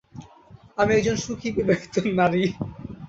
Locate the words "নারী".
2.17-2.43